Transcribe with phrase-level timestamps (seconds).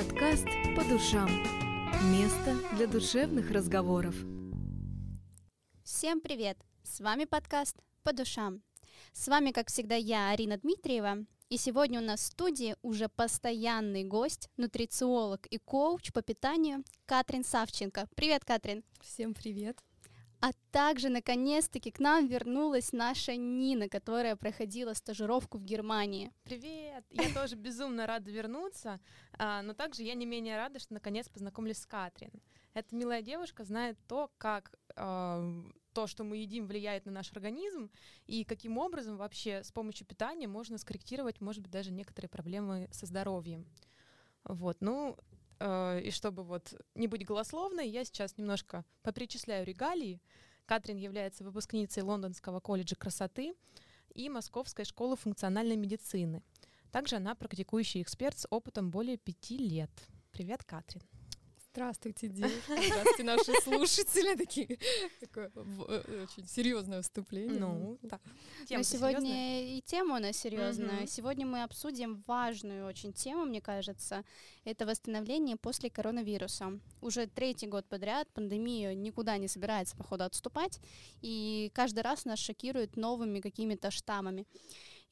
[0.00, 1.28] Подкаст «По душам».
[2.10, 4.14] Место для душевных разговоров.
[5.84, 6.56] Всем привет!
[6.82, 8.62] С вами подкаст «По душам».
[9.12, 11.26] С вами, как всегда, я, Арина Дмитриева.
[11.50, 17.44] И сегодня у нас в студии уже постоянный гость, нутрициолог и коуч по питанию Катрин
[17.44, 18.08] Савченко.
[18.14, 18.82] Привет, Катрин!
[19.02, 19.82] Всем привет!
[20.40, 26.32] А также, наконец-таки, к нам вернулась наша Нина, которая проходила стажировку в Германии.
[26.44, 27.04] Привет!
[27.10, 29.00] Я тоже безумно рада вернуться,
[29.34, 32.30] а, но также я не менее рада, что наконец познакомились с Катрин.
[32.72, 35.44] Эта милая девушка знает то, как а,
[35.92, 37.90] то, что мы едим, влияет на наш организм,
[38.26, 43.04] и каким образом вообще с помощью питания можно скорректировать, может быть, даже некоторые проблемы со
[43.04, 43.66] здоровьем.
[44.44, 45.18] Вот, ну,
[45.60, 50.20] Э, и чтобы вот не быть голословной, я сейчас немножко попричисляю регалии.
[50.66, 53.54] Катрин является выпускницей Лондонского колледжа красоты
[54.14, 56.42] и Московской школы функциональной медицины.
[56.90, 59.90] Также она практикующий эксперт с опытом более пяти лет.
[60.32, 61.02] Привет, Катрин.
[61.80, 62.60] Здравствуйте, девушки.
[62.66, 64.36] Здравствуйте, наши слушатели.
[64.36, 64.78] Такие,
[65.18, 67.58] такое э, очень серьезное вступление.
[67.58, 68.20] Ну, да.
[68.68, 69.62] Тема сегодня серьезная?
[69.62, 70.98] и тема у нас серьезная.
[70.98, 71.06] Угу.
[71.06, 74.24] Сегодня мы обсудим важную очень тему, мне кажется.
[74.66, 76.78] Это восстановление после коронавируса.
[77.00, 80.80] Уже третий год подряд пандемия никуда не собирается, походу, отступать.
[81.22, 84.46] И каждый раз нас шокирует новыми какими-то штаммами.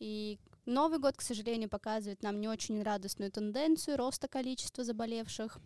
[0.00, 5.58] И Новый год, к сожалению, показывает нам не очень радостную тенденцию роста количества заболевших.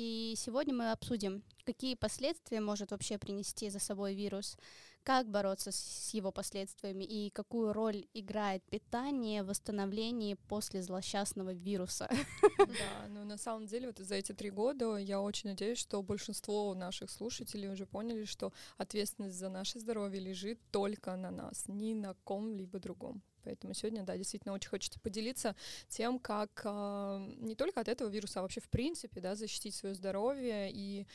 [0.00, 4.56] И сегодня мы обсудим, какие последствия может вообще принести за собой вирус,
[5.02, 12.08] как бороться с его последствиями и какую роль играет питание в восстановлении после злосчастного вируса.
[12.58, 12.66] Да,
[13.08, 17.10] ну на самом деле вот за эти три года я очень надеюсь, что большинство наших
[17.10, 22.78] слушателей уже поняли, что ответственность за наше здоровье лежит только на нас, ни на ком-либо
[22.78, 23.22] другом.
[23.44, 25.54] Поэтому сегодня, да, действительно очень хочется поделиться
[25.88, 29.94] тем, как э, не только от этого вируса, а вообще в принципе, да, защитить свое
[29.94, 31.06] здоровье и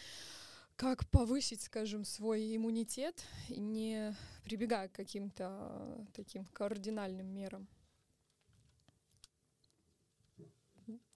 [0.75, 7.67] как повысить, скажем, свой иммунитет, не прибегая к каким-то таким кардинальным мерам.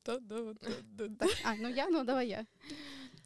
[0.05, 1.27] Да, да, да, да.
[1.43, 2.45] А, ну я, ну давай я.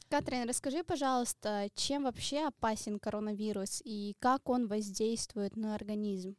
[0.09, 6.35] Катрин, расскажи, пожалуйста, чем вообще опасен коронавирус и как он воздействует на организм?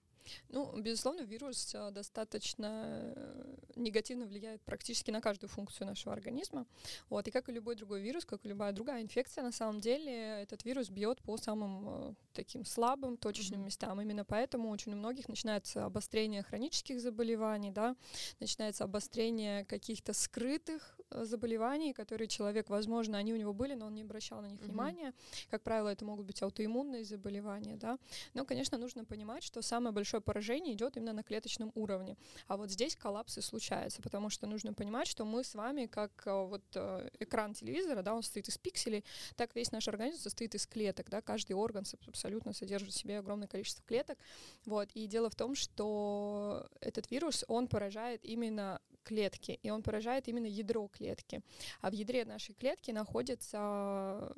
[0.49, 6.67] Ну, безусловно, вирус э, достаточно э, негативно влияет практически на каждую функцию нашего организма.
[7.09, 10.43] Вот, и как и любой другой вирус, как и любая другая инфекция, на самом деле
[10.43, 13.65] этот вирус бьет по самым э, таким слабым точечным mm-hmm.
[13.65, 14.01] местам.
[14.01, 17.97] Именно поэтому очень у многих начинается обострение хронических заболеваний, да,
[18.41, 24.03] начинается обострение каких-то скрытых заболеваний, которые человек, возможно, они у него были, но он не
[24.03, 24.65] обращал на них mm-hmm.
[24.65, 25.15] внимания.
[25.51, 27.99] Как правило, это могут быть аутоиммунные заболевания, да.
[28.35, 32.17] Но, конечно, нужно понимать, что самое большое большое поражение идет именно на клеточном уровне.
[32.47, 36.45] А вот здесь коллапсы случаются, потому что нужно понимать, что мы с вами, как э,
[36.45, 39.05] вот э, экран телевизора, да, он состоит из пикселей,
[39.37, 43.49] так весь наш организм состоит из клеток, да, каждый орган абсолютно содержит в себе огромное
[43.49, 44.19] количество клеток,
[44.67, 50.29] вот, и дело в том, что этот вирус, он поражает именно клетки, и он поражает
[50.29, 51.43] именно ядро клетки,
[51.81, 54.35] а в ядре нашей клетки находится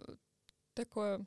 [0.75, 1.25] такое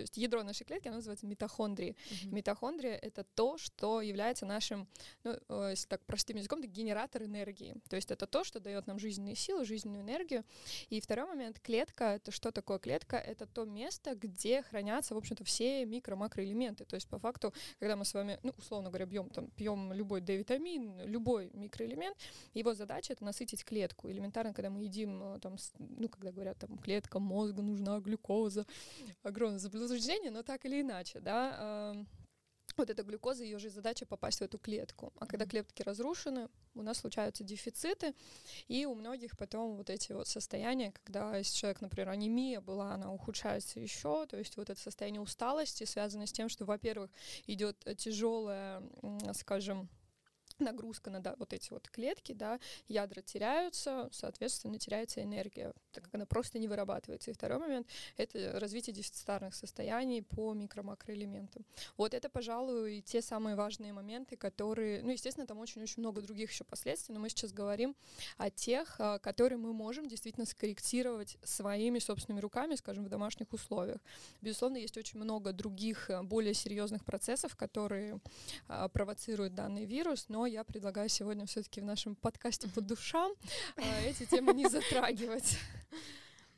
[0.00, 1.94] то есть ядро нашей клетки, оно называется митохондрии.
[2.10, 2.34] Uh-huh.
[2.34, 4.88] Митохондрия— это то, что является нашим,
[5.24, 7.76] ну, э, если так простым языком, это генератор энергии.
[7.88, 10.44] То есть это то, что дает нам жизненные силы, жизненную энергию.
[10.88, 13.16] И второй момент— клетка— это что такое клетка?
[13.16, 16.86] Это то место, где хранятся, в общем-то, все микро-макроэлементы.
[16.86, 20.22] То есть по факту, когда мы с вами, ну, условно говоря, бьем, там, пьем любой
[20.22, 22.16] D-витамин, любой микроэлемент,
[22.54, 24.10] его задача— это насытить клетку.
[24.10, 28.66] Элементарно, когда мы едим, э, там, ну, когда говорят, там, клетка мозга нужна, глюкоза,
[29.22, 29.58] огромное
[29.90, 31.94] заблуждение, но так или иначе, да,
[32.76, 35.12] вот эта глюкоза, ее же задача попасть в эту клетку.
[35.18, 38.14] А когда клетки разрушены, у нас случаются дефициты,
[38.68, 43.12] и у многих потом вот эти вот состояния, когда если человек, например, анемия была, она
[43.12, 47.10] ухудшается еще, то есть вот это состояние усталости связано с тем, что, во-первых,
[47.46, 48.82] идет тяжелая,
[49.34, 49.88] скажем,
[50.60, 56.14] нагрузка на да, вот эти вот клетки, да, ядра теряются, соответственно, теряется энергия, так как
[56.14, 57.30] она просто не вырабатывается.
[57.30, 57.86] И второй момент—
[58.16, 61.64] это развитие дефицитарных состояний по микро-макроэлементам.
[61.96, 66.64] Вот это, пожалуй, те самые важные моменты, которые, ну, естественно, там очень-очень много других еще
[66.64, 67.96] последствий, но мы сейчас говорим
[68.36, 74.00] о тех, а, которые мы можем действительно скорректировать своими собственными руками, скажем, в домашних условиях.
[74.40, 78.20] Безусловно, есть очень много других а, более серьезных процессов, которые
[78.68, 83.32] а, провоцируют данный вирус, но я предлагаю сегодня все-таки в нашем подкасте по душам
[83.76, 85.58] а, эти темы не затрагивать.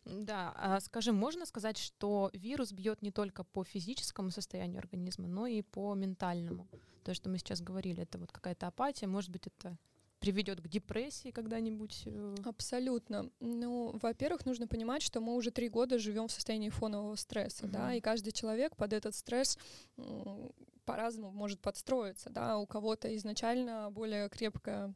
[0.04, 5.46] Да, а скажи, можно сказать, что вирус бьет не только по физическому состоянию организма, но
[5.46, 6.66] и по ментальному?
[7.04, 9.76] То, что мы сейчас говорили, это вот какая-то апатия, может быть, это
[10.18, 12.02] приведет к депрессии когда-нибудь?
[12.06, 12.34] Э?
[12.44, 13.30] Абсолютно.
[13.40, 17.72] Ну, во-первых, нужно понимать, что мы уже три года живем в состоянии фонового стресса, угу.
[17.72, 19.58] да, и каждый человек под этот стресс
[20.84, 24.94] по-разному может подстроиться, да, у кого-то изначально более крепкая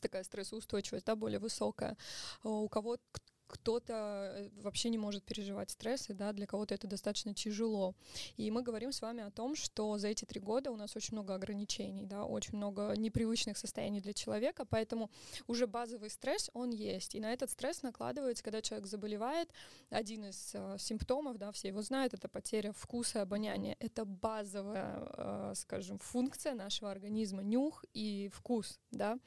[0.00, 1.96] такая стрессоустойчивость, да, более высокая,
[2.42, 3.02] у кого-то
[3.52, 7.94] кто-то э, вообще не может переживать стрессы, да, для кого-то это достаточно тяжело.
[8.38, 11.12] И мы говорим с вами о том, что за эти три года у нас очень
[11.12, 15.10] много ограничений, да, очень много непривычных состояний для человека, поэтому
[15.46, 17.14] уже базовый стресс, он есть.
[17.14, 19.50] И на этот стресс накладывается, когда человек заболевает,
[19.90, 23.76] один из э, симптомов, да, все его знают, это потеря вкуса и обоняния.
[23.80, 29.18] Это базовая, э, скажем, функция нашего организма, нюх и вкус, да.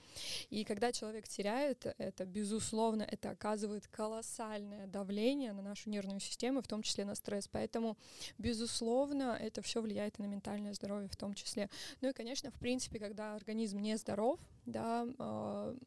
[0.49, 6.61] И когда человек теряет это, безусловно, это оказывает колоссальное колоссальное давление на нашу нервную систему,
[6.61, 7.49] в том числе на стресс.
[7.49, 7.97] Поэтому,
[8.37, 11.69] безусловно, это все влияет и на ментальное здоровье в том числе.
[12.01, 15.77] Ну и, конечно, в принципе, когда организм не здоров, да, э,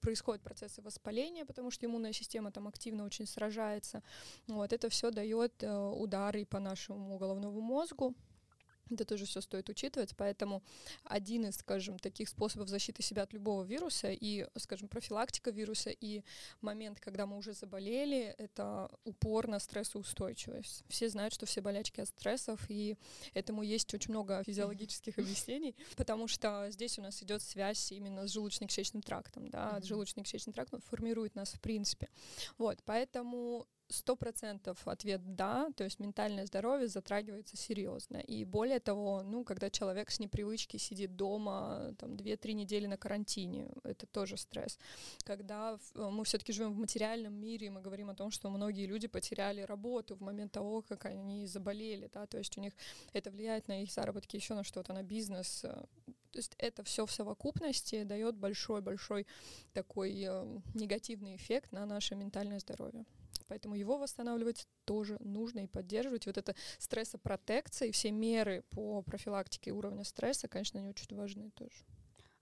[0.00, 4.02] происходят процессы воспаления, потому что иммунная система там активно очень сражается.
[4.46, 8.14] Вот это все дает э, удары по нашему головному мозгу,
[8.94, 10.62] это тоже все стоит учитывать, поэтому
[11.04, 16.22] один из, скажем, таких способов защиты себя от любого вируса и, скажем, профилактика вируса и
[16.60, 20.84] момент, когда мы уже заболели, это упор на стрессоустойчивость.
[20.88, 22.96] Все знают, что все болячки от стрессов, и
[23.34, 28.36] этому есть очень много физиологических объяснений, потому что здесь у нас идет связь именно с
[28.36, 32.08] желудочно-кишечным трактом, да, желудочно-кишечный тракт формирует нас в принципе.
[32.58, 38.18] Вот, поэтому сто процентов ответ да, то есть ментальное здоровье затрагивается серьезно.
[38.18, 43.70] И более того, ну, когда человек с непривычки сидит дома там две-три недели на карантине,
[43.84, 44.78] это тоже стресс.
[45.24, 49.08] Когда э, мы все-таки живем в материальном мире, мы говорим о том, что многие люди
[49.08, 52.74] потеряли работу в момент того, как они заболели, да, то есть у них
[53.12, 55.64] это влияет на их заработки, еще на что-то, на бизнес.
[55.64, 55.84] Э,
[56.30, 59.26] то есть это все в совокупности дает большой-большой
[59.72, 63.06] такой э, негативный эффект на наше ментальное здоровье.
[63.48, 66.26] Поэтому его восстанавливать тоже нужно и поддерживать.
[66.26, 71.84] Вот это стрессопротекция и все меры по профилактике уровня стресса, конечно, они очень важны тоже.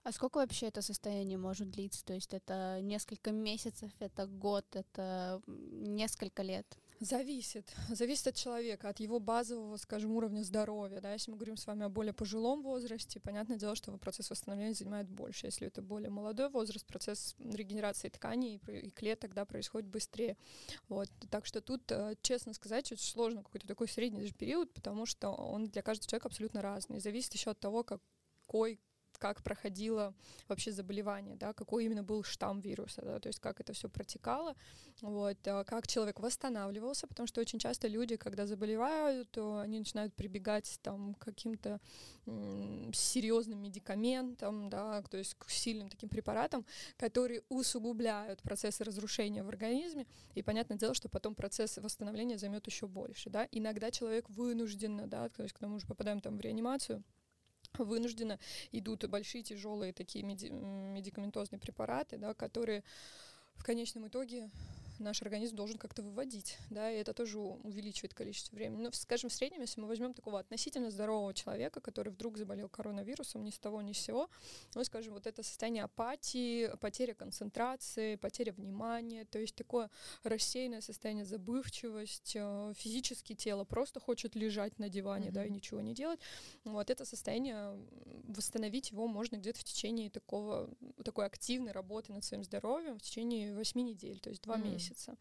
[0.03, 2.05] А сколько вообще это состояние может длиться?
[2.05, 6.77] То есть это несколько месяцев, это год, это несколько лет?
[6.99, 7.71] Зависит.
[7.89, 10.99] Зависит от человека, от его базового, скажем, уровня здоровья.
[10.99, 11.13] Да?
[11.13, 15.07] Если мы говорим с вами о более пожилом возрасте, понятное дело, что процесс восстановления занимает
[15.07, 15.45] больше.
[15.45, 20.37] Если это более молодой возраст, процесс регенерации тканей и клеток да, происходит быстрее.
[20.89, 21.09] Вот.
[21.29, 25.67] Так что тут, э, честно сказать, очень сложно какой-то такой средний период, потому что он
[25.67, 26.99] для каждого человека абсолютно разный.
[26.99, 28.79] Зависит еще от того, какой
[29.17, 30.13] как проходило
[30.47, 34.55] вообще заболевание, да, какой именно был штамм вируса, да, то есть как это все протекало,
[35.01, 40.13] вот, а как человек восстанавливался, потому что очень часто люди, когда заболевают, то они начинают
[40.13, 41.79] прибегать там к каким-то
[42.93, 46.65] серьезным медикаментам, да, то есть к сильным таким препаратам,
[46.97, 50.05] которые усугубляют процессы разрушения в организме,
[50.35, 55.29] и понятное дело, что потом процесс восстановления займет еще больше, да, иногда человек вынужденно, да,
[55.29, 57.03] то есть когда мы уже попадаем там в реанимацию,
[57.85, 58.39] вынужденно
[58.71, 62.83] идут большие тяжелые такие меди- медикаментозные препараты, да, которые
[63.55, 64.49] в конечном итоге
[64.99, 68.83] наш организм должен как-то выводить, да, и это тоже увеличивает количество времени.
[68.83, 73.43] Но, скажем, в среднем, если мы возьмем такого относительно здорового человека, который вдруг заболел коронавирусом
[73.43, 74.29] ни с того ни с сего,
[74.75, 79.89] ну, скажем, вот это состояние апатии, потеря концентрации, потеря внимания, то есть такое
[80.23, 85.31] рассеянное состояние забывчивость, э, физически тело просто хочет лежать на диване, mm-hmm.
[85.31, 86.19] да, и ничего не делать.
[86.63, 87.77] Вот это состояние,
[88.27, 90.69] восстановить его можно где-то в течение такого,
[91.03, 94.71] такой активной работы над своим здоровьем в течение 8 недель, то есть 2 mm-hmm.
[94.71, 95.15] месяца месяца.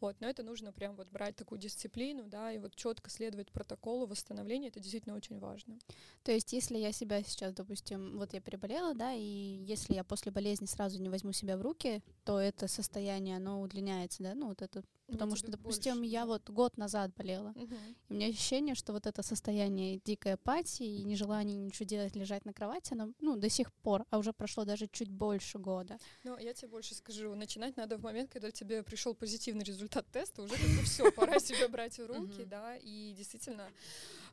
[0.00, 4.06] Вот, но это нужно прям вот брать такую дисциплину, да, и вот четко следовать протоколу
[4.06, 5.78] восстановления, это действительно очень важно.
[6.22, 9.20] То есть, если я себя сейчас, допустим, вот я переболела, да, и
[9.66, 14.22] если я после болезни сразу не возьму себя в руки, то это состояние, оно удлиняется,
[14.22, 16.26] да, ну вот это ну, Потому что, допустим, больше, я да.
[16.26, 17.50] вот год назад болела.
[17.50, 17.74] Угу.
[18.08, 22.44] И у меня ощущение, что вот это состояние дикой апатии и нежелания ничего делать, лежать
[22.46, 25.98] на кровати, оно, ну, до сих пор, а уже прошло даже чуть больше года.
[26.24, 30.42] Ну, я тебе больше скажу, начинать надо в момент, когда тебе пришел позитивный результат теста,
[30.42, 33.70] уже как бы все, пора себя брать в руки, да, и действительно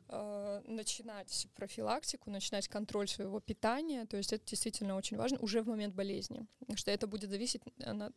[0.08, 5.68] э, начинать профилактику, начинать контроль своего питания, то есть это действительно очень важно уже в
[5.68, 7.62] момент болезни, что это будет зависеть,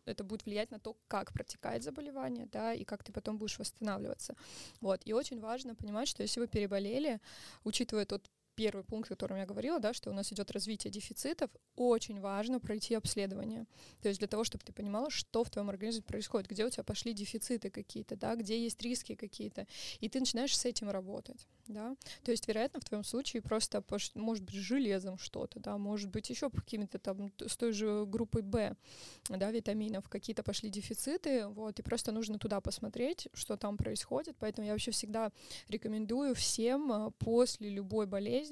[0.06, 4.36] это будет влиять на то, как протекает заболевание, да, и как ты потом будешь восстанавливаться.
[4.82, 5.02] Вот.
[5.06, 7.20] И очень важно понимать, что если вы переболели,
[7.64, 11.50] учитывая тот первый пункт, о котором я говорила, да, что у нас идет развитие дефицитов,
[11.76, 13.66] очень важно пройти обследование.
[14.02, 16.84] То есть для того, чтобы ты понимала, что в твоем организме происходит, где у тебя
[16.84, 19.68] пошли дефициты какие-то, да, где есть риски какие-то,
[20.00, 21.96] и ты начинаешь с этим работать, да.
[22.24, 23.84] То есть, вероятно, в твоем случае просто,
[24.14, 28.76] может быть, железом что-то, да, может быть, еще какими-то там с той же группой Б,
[29.30, 34.36] да, витаминов, какие-то пошли дефициты, вот, и просто нужно туда посмотреть, что там происходит.
[34.40, 35.32] Поэтому я вообще всегда
[35.70, 38.43] рекомендую всем а, после любой болезни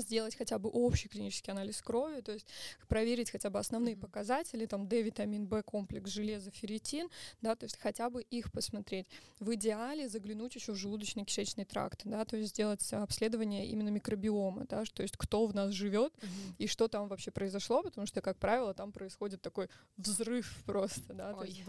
[0.00, 2.46] сделать хотя бы общий клинический анализ крови, то есть
[2.88, 7.08] проверить хотя бы основные показатели, там D, витамин В, комплекс железа, ферритин,
[7.40, 9.06] да, то есть хотя бы их посмотреть.
[9.40, 14.84] В идеале заглянуть еще в желудочно-кишечный тракт, да, то есть сделать обследование именно микробиома, да,
[14.92, 16.54] то есть кто в нас живет uh-huh.
[16.58, 21.34] и что там вообще произошло, потому что, как правило, там происходит такой взрыв просто, да,
[21.34, 21.48] Ой.
[21.48, 21.62] есть,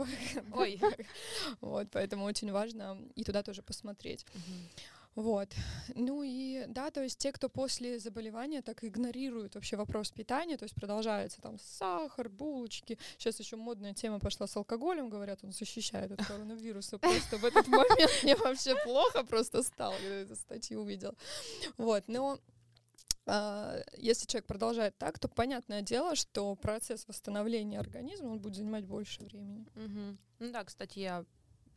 [0.54, 0.82] Ой.
[1.62, 4.26] вот, поэтому очень важно и туда тоже посмотреть.
[4.34, 4.95] Uh-huh.
[5.16, 5.50] Вот.
[5.96, 10.64] Ну и да, то есть те, кто после заболевания так игнорируют вообще вопрос питания, то
[10.64, 12.98] есть продолжается там сахар, булочки.
[13.18, 16.98] Сейчас еще модная тема пошла с алкоголем, говорят, он защищает от коронавируса.
[16.98, 21.16] Просто в этот момент мне вообще плохо просто стало, когда эту статью увидел.
[21.78, 22.40] Вот, но
[23.28, 28.86] Uh, если человек продолжает так, то понятное дело, что процесс восстановления организма он будет занимать
[28.86, 29.66] больше времени.
[29.76, 30.18] Угу.
[30.42, 31.26] Ну да, кстати, я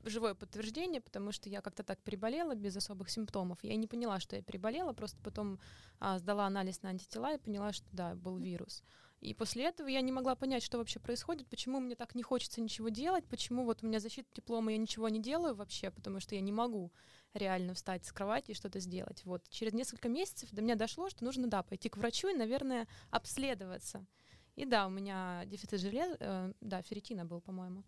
[0.04, 3.58] живое подтверждение, потому что я как-то так переболела без особых симптомов.
[3.62, 5.60] Я не поняла, что я переболела, просто потом
[6.00, 8.82] а, сдала анализ на антитела и поняла, что да, был вирус.
[9.20, 12.60] И после этого я не могла понять, что вообще происходит, почему мне так не хочется
[12.60, 16.36] ничего делать, почему вот у меня защита диплома, я ничего не делаю вообще, потому что
[16.36, 16.92] я не могу
[17.34, 19.24] реально встать с кровати и что-то сделать.
[19.24, 22.86] Вот через несколько месяцев до меня дошло, что нужно, да, пойти к врачу и, наверное,
[23.10, 24.06] обследоваться.
[24.54, 27.84] И да, у меня дефицит железа, э, да, ферритина был, по-моему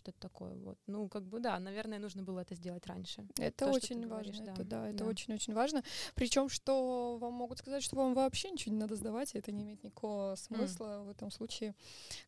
[0.00, 0.54] что-то такое.
[0.56, 0.78] Вот.
[0.86, 3.26] Ну, как бы да, наверное, нужно было это сделать раньше.
[3.38, 4.32] Это То, очень важно.
[4.32, 5.82] Говоришь, это, да, это очень-очень важно.
[6.14, 9.62] Причем, что вам могут сказать, что вам вообще ничего не надо сдавать, и это не
[9.62, 10.86] имеет никакого смысла.
[10.86, 11.04] Mm.
[11.04, 11.74] В этом случае,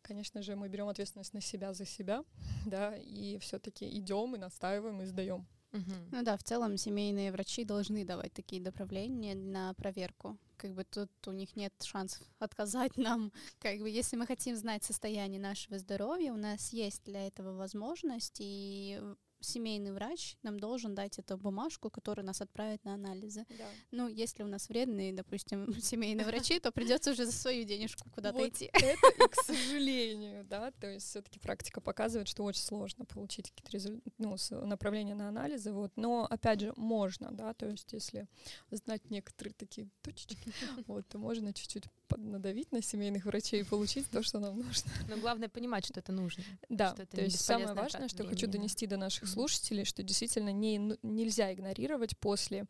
[0.03, 2.25] конечно же, мы берем ответственность на себя за себя,
[2.67, 5.47] да, и все-таки идем и настаиваем и сдаем.
[5.73, 5.93] Угу.
[6.13, 10.37] Ну да, в целом семейные врачи должны давать такие направления на проверку.
[10.63, 13.33] Как бы тут у них нет шансов отказать нам.
[13.59, 18.37] Как бы если мы хотим знать состояние нашего здоровья, у нас есть для этого возможность,
[18.39, 19.01] и
[19.43, 23.45] семейный врач нам должен дать эту бумажку, которая нас отправит на анализы.
[23.59, 23.67] Да.
[23.91, 28.39] Ну, если у нас вредные, допустим, семейные врачи, то придется уже за свою денежку куда-то
[28.39, 28.71] вот идти.
[28.73, 33.73] Это и к сожалению, да, то есть все-таки практика показывает, что очень сложно получить какие-то
[33.73, 34.05] результ...
[34.19, 35.93] ну, направления на анализы, вот.
[35.97, 38.29] Но опять же можно, да, то есть если
[38.71, 40.53] знать некоторые такие точечки,
[40.87, 44.91] вот, то можно чуть-чуть надавить на семейных врачей и получить то, что нам нужно.
[45.09, 46.43] Но главное понимать, что это нужно.
[46.69, 51.53] Да, то есть самое важное, что хочу донести до наших слушателей, что действительно не, нельзя
[51.53, 52.67] игнорировать после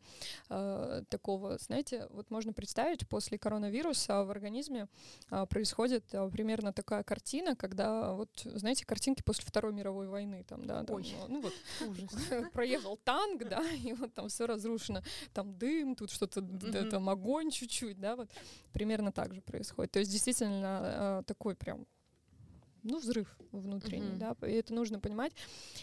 [0.49, 4.87] э, такого, знаете, вот можно представить, после коронавируса в организме
[5.29, 10.65] э, происходит э, примерно такая картина, когда вот, знаете, картинки после Второй мировой войны, там,
[10.65, 11.13] да, там, Ой.
[11.27, 15.01] ну вот, проехал танк, да, и вот там все разрушено,
[15.33, 16.41] там дым, тут что-то,
[16.89, 18.29] там огонь чуть-чуть, да, вот
[18.71, 19.91] примерно так же происходит.
[19.91, 21.85] То есть действительно э, такой прям
[22.83, 24.37] ну, взрыв внутренний, mm-hmm.
[24.39, 25.33] да, и это нужно понимать.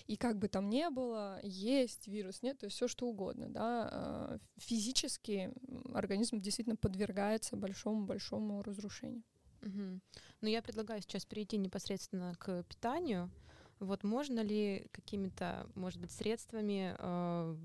[0.07, 3.89] И как бы там ни было, есть вирус, нет, то есть все что угодно, да,
[3.91, 5.51] а, физически
[5.95, 9.23] организм действительно подвергается большому-большому разрушению.
[9.63, 10.01] Mm-hmm.
[10.43, 13.31] Ну, я предлагаю сейчас перейти непосредственно к питанию.
[13.79, 17.57] Вот можно ли какими-то, может быть, средствами э,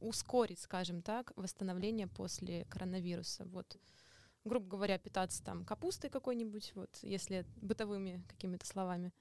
[0.00, 3.44] ускорить, скажем так, восстановление после коронавируса?
[3.46, 3.78] Вот
[4.44, 9.12] грубо говоря, питаться там капустой какой-нибудь, вот, если бытовыми какими-то словами.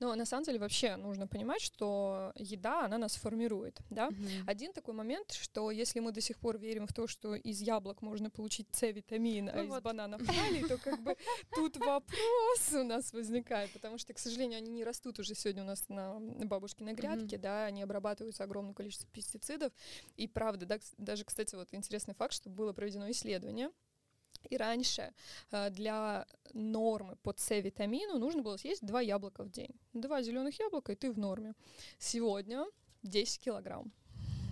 [0.00, 4.08] Но на самом деле вообще нужно понимать, что еда, она нас формирует, да.
[4.08, 4.42] Mm-hmm.
[4.46, 8.02] Один такой момент, что если мы до сих пор верим в то, что из яблок
[8.02, 11.16] можно получить С-витамин, а ну из бананов калий, то как бы
[11.54, 15.66] тут вопрос у нас возникает, потому что, к сожалению, они не растут уже сегодня у
[15.66, 19.72] нас на бабушкиной грядке, да, они обрабатываются огромным количеством пестицидов,
[20.16, 23.70] и правда, да, даже, кстати, вот интересный факт, что было проведено исследование,
[24.44, 25.12] и раньше
[25.50, 29.74] э, для нормы по С-витамину нужно было съесть два яблока в день.
[29.92, 31.54] Два зеленых яблока, и ты в норме.
[31.98, 32.64] Сегодня
[33.02, 33.92] 10 килограмм.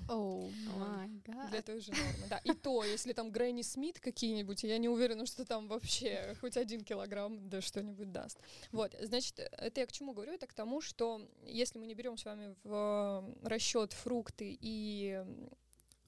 [0.09, 1.51] Oh my God.
[1.51, 2.39] Для той же нормы, да.
[2.45, 6.83] И то, если там Грэнни Смит какие-нибудь, я не уверена, что там вообще хоть один
[6.83, 8.39] килограмм да что-нибудь даст.
[8.71, 10.33] Вот, значит, это я к чему говорю?
[10.33, 15.25] Это к тому, что если мы не берем с вами в расчет фрукты и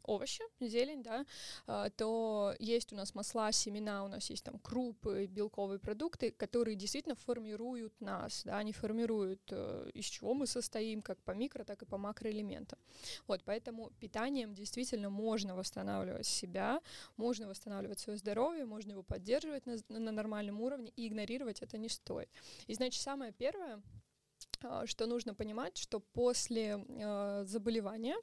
[0.06, 1.26] овощи, зелень, да,
[1.66, 6.76] а, то есть у нас масла, семена, у нас есть там крупы, белковые продукты, которые
[6.76, 11.82] действительно формируют нас, да, они формируют, э, из чего мы состоим, как по микро, так
[11.82, 12.78] и по макроэлементам.
[13.26, 16.80] Вот, поэтому питанием действительно можно восстанавливать себя,
[17.16, 21.88] можно восстанавливать свое здоровье, можно его поддерживать на, на нормальном уровне, и игнорировать это не
[21.88, 22.28] стоит.
[22.66, 23.82] И, значит, самое первое,
[24.86, 28.16] что нужно понимать, что после э, заболевания,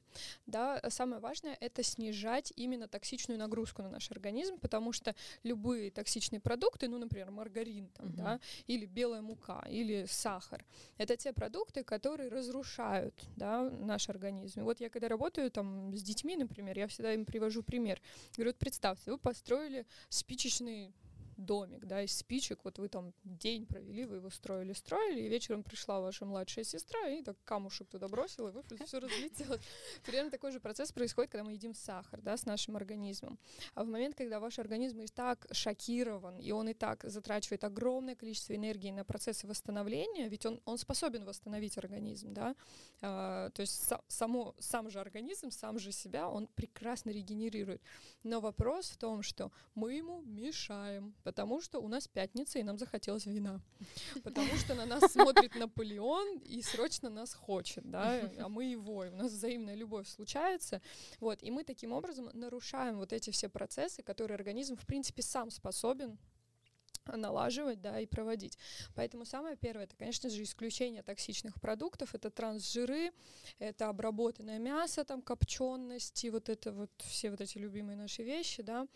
[0.45, 6.39] да, самое важное это снижать именно токсичную нагрузку на наш организм, потому что любые токсичные
[6.39, 8.15] продукты, ну, например, маргарин, там, uh-huh.
[8.15, 10.65] да, или белая мука, или сахар,
[10.97, 14.61] это те продукты, которые разрушают, да, наш организм.
[14.61, 18.01] И вот я когда работаю там с детьми, например, я всегда им привожу пример.
[18.35, 20.93] Говорю, вот представьте, вы построили спичечный
[21.45, 25.63] домик, да, из спичек, вот вы там день провели, вы его строили, строили, и вечером
[25.63, 29.61] пришла ваша младшая сестра и так камушек туда бросила, и вы все разлетелось.
[30.05, 33.39] Примерно такой же процесс происходит, когда мы едим сахар, да, с нашим организмом.
[33.75, 38.15] А в момент, когда ваш организм и так шокирован, и он и так затрачивает огромное
[38.15, 42.55] количество энергии на процессы восстановления, ведь он, он способен восстановить организм, да,
[43.01, 47.81] а, то есть сам, само, сам же организм, сам же себя, он прекрасно регенерирует.
[48.23, 52.77] Но вопрос в том, что мы ему мешаем, Потому что у нас пятница, и нам
[52.77, 53.59] захотелось вина.
[54.23, 59.09] Потому что на нас смотрит Наполеон и срочно нас хочет, да, а мы его, и
[59.09, 60.79] у нас взаимная любовь случается.
[61.19, 65.49] Вот, и мы таким образом нарушаем вот эти все процессы, которые организм, в принципе, сам
[65.49, 66.19] способен
[67.17, 68.57] налаживать, да, и проводить.
[68.95, 73.11] Поэтому самое первое, это, конечно же, исключение токсичных продуктов, это трансжиры,
[73.59, 78.87] это обработанное мясо, там, копчености, вот это вот, все вот эти любимые наши вещи, да.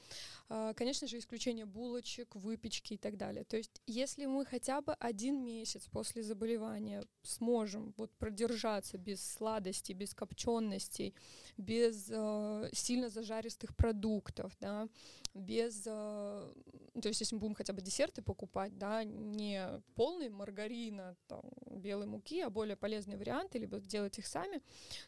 [0.49, 3.43] А, конечно же, исключение булочек, выпечки и так далее.
[3.43, 9.93] То есть, если мы хотя бы один месяц после заболевания сможем вот продержаться без сладостей,
[9.93, 11.13] без копченостей,
[11.57, 14.87] без э, сильно зажаристых продуктов, да,
[15.33, 16.53] без, э,
[17.01, 22.07] то есть, если мы будем хотя бы десерты покупать, да, не полный маргарина, там, белой
[22.07, 24.61] муки, а более полезные варианты, либо делать их сами,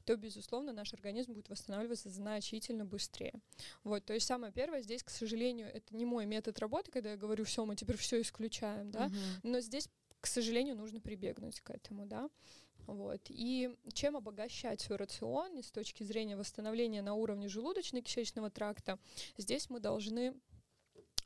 [0.06, 3.34] то, безусловно, наш организм будет восстанавливаться значительно быстрее.
[3.84, 7.18] Вот, то есть самое первое здесь, к сожалению, это не мой метод работы, когда я
[7.18, 9.40] говорю, все, мы теперь все исключаем, да, uh-huh.
[9.44, 9.90] но здесь,
[10.22, 12.30] к сожалению, нужно прибегнуть к этому, да.
[12.94, 13.22] Вот.
[13.30, 18.98] И чем обогащать свой рацион с точки зрения восстановления на уровне желудочно-кишечного тракта,
[19.38, 20.34] здесь мы должны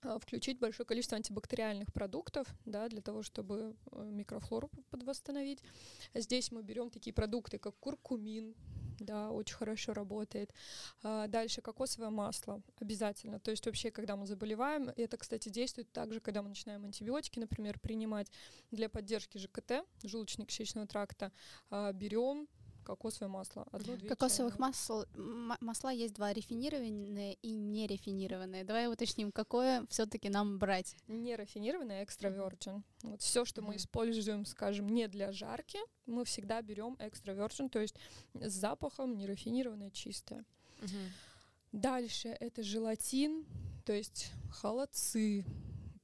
[0.01, 5.59] а, включить большое количество антибактериальных продуктов, да, для того, чтобы э, микрофлору подвосстановить.
[6.13, 8.53] Здесь мы берем такие продукты, как куркумин,
[8.99, 10.53] да, очень хорошо работает.
[11.03, 13.39] А, дальше кокосовое масло обязательно.
[13.39, 17.79] То есть вообще, когда мы заболеваем, это, кстати, действует также, когда мы начинаем антибиотики, например,
[17.79, 18.31] принимать
[18.71, 21.31] для поддержки ЖКТ, желудочно-кишечного тракта,
[21.69, 22.47] а, берем
[22.83, 23.67] кокосовое масло.
[23.71, 28.63] Одно, Кокосовых масл, масла есть два, рафинированные и нерафинированные.
[28.63, 30.95] Давай уточним, какое все-таки нам брать?
[31.07, 32.83] Нерафинированное экстра virgin.
[33.03, 37.79] Вот все, что мы используем, скажем, не для жарки, мы всегда берем экстра virgin, то
[37.79, 37.95] есть
[38.33, 40.45] с запахом нерафинированное чистое.
[41.71, 43.45] Дальше это желатин,
[43.83, 45.45] то есть холодцы,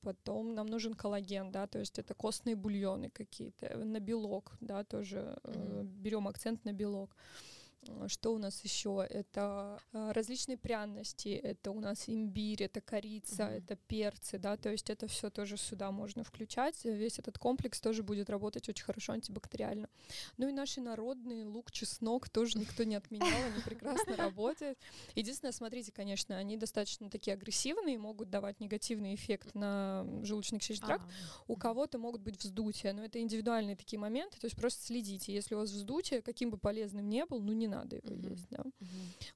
[0.01, 5.17] потом нам нужен коллаген, да, то есть это костные бульоны какие-то, на белок, да, тоже
[5.43, 5.81] mm-hmm.
[5.81, 7.09] э, берем акцент на белок.
[7.15, 7.58] Э,
[8.07, 9.05] что у нас еще?
[9.09, 13.57] Это э, различные пряности, это у нас имбирь, это корица, mm-hmm.
[13.57, 16.83] это перцы, да, то есть это все тоже сюда можно включать.
[16.83, 19.89] Весь этот комплекс тоже будет работать очень хорошо антибактериально.
[20.37, 24.77] Ну и наши народные лук, чеснок тоже никто не отменял, они прекрасно работают.
[25.15, 31.05] Единственное, смотрите, конечно, они достаточно такие агрессивные, могут давать негативный эффект на желудочно-кишечный тракт.
[31.47, 35.33] У кого-то могут быть вздутия, но это индивидуальные такие моменты, то есть просто следите.
[35.33, 38.29] Если у вас вздутие, каким бы полезным ни был, ну не надо его uh-huh.
[38.31, 38.63] есть, да.
[38.63, 38.87] Uh-huh.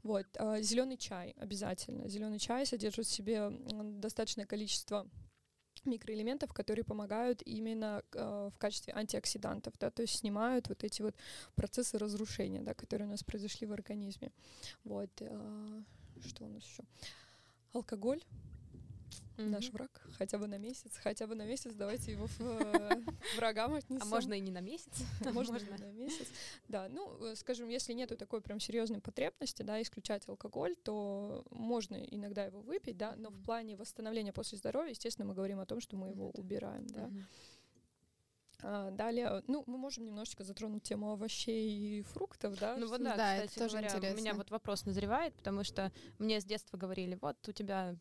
[0.04, 2.08] Вот а, зеленый чай обязательно.
[2.10, 3.50] Зеленый чай содержит в себе
[4.02, 5.08] достаточное количество
[5.86, 11.16] микроэлементов, которые помогают именно э, в качестве антиоксидантов, да, то есть снимают вот эти вот
[11.56, 14.32] процессы разрушения, да, которые у нас произошли в организме.
[14.84, 15.10] Вот.
[15.20, 15.84] Э,
[16.26, 16.84] что у нас еще?
[17.74, 18.22] Алкоголь
[19.38, 19.50] mm-hmm.
[19.50, 23.04] наш враг, хотя бы на месяц, хотя бы на месяц, давайте его в, э,
[23.38, 24.04] врагам отнесем.
[24.04, 25.04] А можно и не на месяц?
[25.34, 26.28] Можно и на месяц.
[26.68, 31.96] Да, ну, э, скажем, если нету такой прям серьезной потребности, да, исключать алкоголь, то можно
[31.96, 35.80] иногда его выпить, да, но в плане восстановления после здоровья, естественно, мы говорим о том,
[35.80, 37.10] что мы его убираем, да.
[38.64, 42.78] А, далее, ну, мы можем немножечко затронуть тему овощей и фруктов, да?
[42.78, 44.16] Ну вот да, да кстати это тоже говоря, интересно.
[44.16, 47.96] у меня вот вопрос назревает, потому что мне с детства говорили, вот у тебя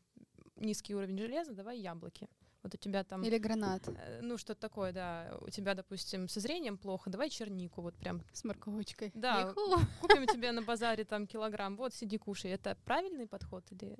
[0.57, 2.29] низкий уровень железа, давай яблоки.
[2.63, 3.23] Вот у тебя там...
[3.25, 3.89] Или гранат.
[3.89, 5.37] Э, ну, что-то такое, да.
[5.41, 8.23] У тебя, допустим, со зрением плохо, давай чернику, вот прям.
[8.33, 9.11] С морковочкой.
[9.15, 9.53] Да,
[10.01, 12.53] купим тебе на базаре там килограмм, вот сиди кушай.
[12.53, 13.99] Это правильный подход или...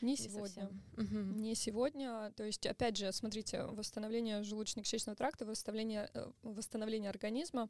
[0.00, 0.70] Не сегодня.
[0.96, 1.18] Угу.
[1.40, 2.32] Не сегодня.
[2.36, 7.68] То есть, опять же, смотрите, восстановление желудочно-кишечного тракта, восстановление, э, восстановление организма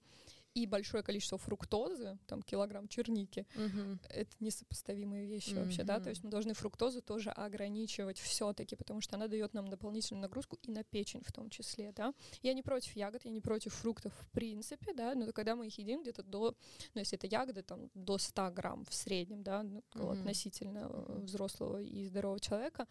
[0.54, 3.98] и большое количество фруктозы, там килограмм черники, угу.
[4.08, 5.60] это несопоставимые вещи угу.
[5.60, 9.68] вообще, да, то есть мы должны фруктозу тоже ограничивать все-таки, потому что она дает нам
[9.68, 12.12] дополнительную нагрузку и на печень в том числе, да.
[12.42, 15.78] Я не против ягод, я не против фруктов в принципе, да, но когда мы их
[15.78, 16.56] едим где-то до,
[16.94, 20.10] ну если это ягоды, там до 100 грамм в среднем, да, ну, угу.
[20.10, 22.86] относительно э, взрослого и здорового человека,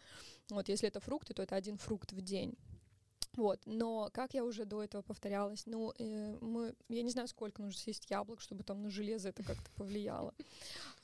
[0.50, 2.56] вот если это фрукты, то это один фрукт в день.
[3.38, 7.62] Вот, но как я уже до этого повторялась, ну, э, мы, я не знаю, сколько
[7.62, 10.34] нужно съесть яблок, чтобы там на железо это как-то повлияло.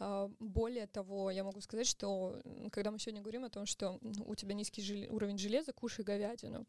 [0.00, 2.40] А, более того, я могу сказать, что
[2.72, 5.14] когда мы сегодня говорим о том, что у тебя низкий жел...
[5.14, 6.66] уровень железа, кушай говядину.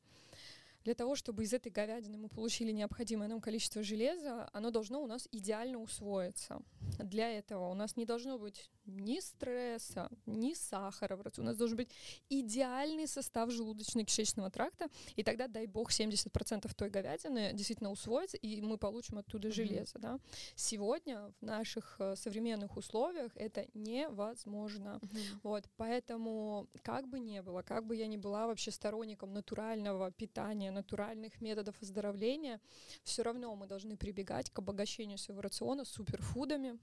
[0.84, 5.08] Для того, чтобы из этой говядины мы получили необходимое нам количество железа, оно должно у
[5.08, 6.62] нас идеально усвоиться.
[7.00, 11.50] Для этого у нас не должно быть ни стресса, ни сахара в рационе.
[11.50, 11.90] У нас должен быть
[12.30, 18.78] идеальный состав желудочно-кишечного тракта, и тогда, дай бог, 70% той говядины действительно усвоится, и мы
[18.78, 19.52] получим оттуда mm-hmm.
[19.52, 20.00] железо.
[20.00, 20.20] Да?
[20.56, 25.00] Сегодня в наших э, современных условиях это невозможно.
[25.02, 25.40] Mm-hmm.
[25.44, 30.72] Вот, поэтому как бы ни было, как бы я ни была вообще сторонником натурального питания,
[30.72, 32.60] натуральных методов оздоровления,
[33.04, 36.80] все равно мы должны прибегать к обогащению своего рациона суперфудами,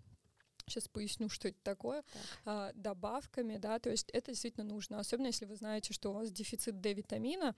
[0.66, 2.04] Сейчас поясню, что это такое.
[2.44, 4.98] А, добавками, да, то есть это действительно нужно.
[4.98, 7.54] Особенно если вы знаете, что у вас дефицит D-витамина,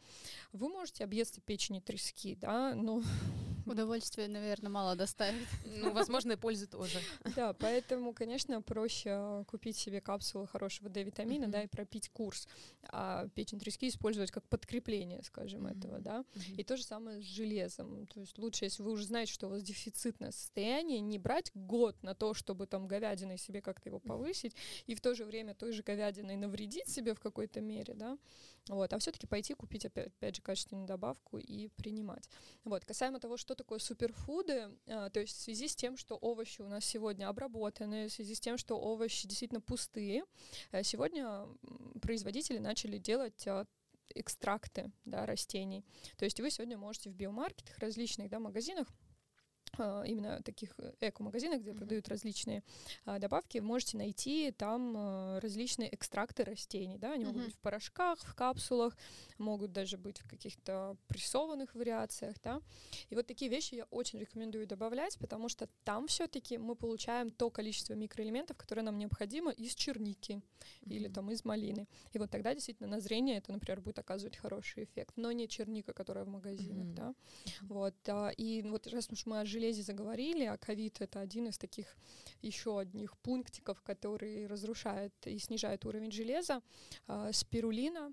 [0.53, 3.03] вы можете объесться печени трески, да, но
[3.67, 5.47] Удовольствие, наверное, мало доставит.
[5.65, 6.99] Ну, возможно, и пользы тоже.
[7.37, 12.47] Да, поэтому, конечно, проще купить себе капсулы хорошего D-витамина, да, и пропить курс,
[12.85, 16.25] а печень трески использовать как подкрепление, скажем, этого, да.
[16.57, 18.07] И то же самое с железом.
[18.07, 22.01] То есть лучше, если вы уже знаете, что у вас дефицитное состояние, не брать год
[22.03, 24.55] на то, чтобы там говядиной себе как-то его повысить,
[24.87, 28.19] и в то же время той же говядиной навредить себе в какой-то мере, да,
[28.69, 32.29] вот, а все-таки пойти купить опять, опять же качественную добавку и принимать.
[32.65, 36.63] Вот, касаемо того, что такое суперфуды, э, то есть в связи с тем, что овощи
[36.63, 40.25] у нас сегодня обработаны, в связи с тем, что овощи действительно пустые,
[40.73, 41.47] э, сегодня
[42.01, 43.65] производители начали делать э,
[44.15, 45.85] экстракты да, растений.
[46.17, 48.89] То есть вы сегодня можете в биомаркетах различных да, магазинах
[49.79, 51.77] именно таких э, эко-магазинах, где mm-hmm.
[51.77, 52.63] продают различные
[53.05, 57.27] а, добавки, можете найти там а, различные экстракты растений, да, они mm-hmm.
[57.29, 58.97] могут быть в порошках, в капсулах,
[59.39, 62.61] могут даже быть в каких-то прессованных вариациях, да,
[63.11, 67.51] и вот такие вещи я очень рекомендую добавлять, потому что там все-таки мы получаем то
[67.51, 70.93] количество микроэлементов, которое нам необходимо из черники mm-hmm.
[70.93, 74.85] или там из малины, и вот тогда действительно на зрение это, например, будет оказывать хороший
[74.85, 76.95] эффект, но не черника, которая в магазинах, mm-hmm.
[76.95, 77.15] да,
[77.63, 81.57] вот, а, и вот раз уж мы ожили железе заговорили, а ковид это один из
[81.57, 81.97] таких
[82.43, 86.61] еще одних пунктиков, который разрушает и снижает уровень железа.
[87.07, 88.13] А, спирулина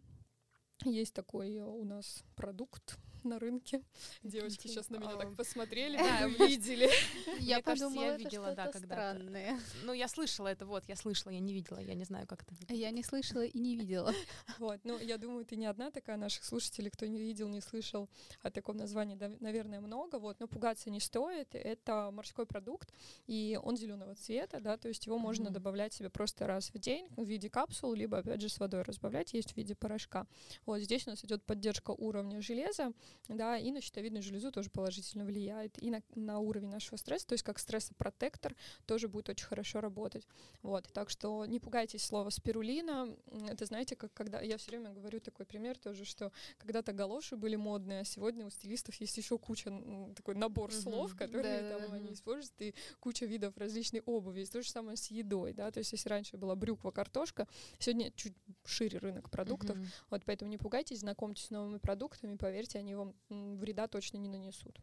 [0.86, 3.82] есть такой у нас продукт, на рынке.
[4.24, 6.90] Девочки сейчас на меня так посмотрели, увидели.
[7.40, 9.60] Я подумала, я видела, да, когда странное.
[9.84, 12.74] Ну, я слышала это, вот, я слышала, я не видела, я не знаю, как это
[12.74, 14.14] Я не слышала и не видела.
[14.60, 18.10] Вот, ну, я думаю, ты не одна такая, наших слушателей, кто не видел, не слышал
[18.42, 21.56] о таком названии, наверное, много, вот, но пугаться не стоит.
[21.56, 22.94] Это морской продукт,
[23.28, 27.08] и он зеленого цвета, да, то есть его можно добавлять себе просто раз в день
[27.16, 30.28] в виде капсул, либо, опять же, с водой разбавлять, есть в виде порошка.
[30.66, 32.94] Вот здесь у нас идет поддержка уровня железа,
[33.28, 37.34] да, и на щитовидную железу тоже положительно влияет, и на, на уровень нашего стресса, то
[37.34, 40.28] есть как стрессопротектор тоже будет очень хорошо работать.
[40.62, 43.16] Вот, так что не пугайтесь слова спирулина,
[43.48, 47.56] это знаете, как когда, я все время говорю такой пример тоже, что когда-то галоши были
[47.56, 49.72] модные, а сегодня у стилистов есть еще куча,
[50.16, 50.82] такой набор uh-huh.
[50.82, 52.14] слов, которые да, там да, они да.
[52.14, 55.92] используют, и куча видов различной обуви, и то же самое с едой, да, то есть
[55.92, 57.48] если раньше была брюква, картошка,
[57.80, 58.34] сегодня чуть
[58.66, 59.88] шире рынок продуктов, uh-huh.
[60.10, 64.80] вот поэтому не пугайтесь, знакомьтесь с новыми продуктами, поверьте, они вам вреда точно не нанесут.